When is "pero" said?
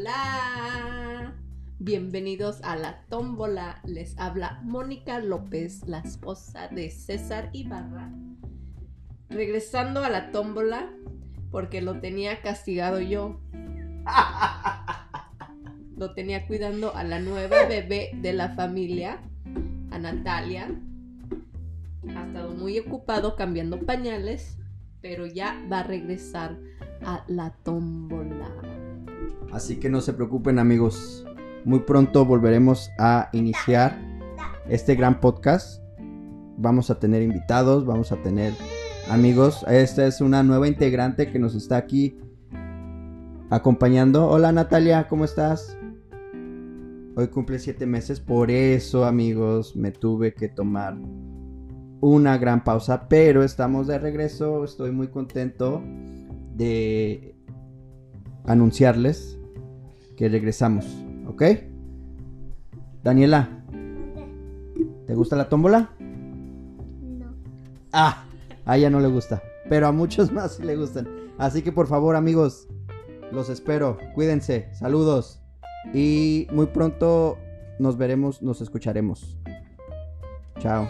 25.02-25.26, 53.08-53.42, 69.70-69.86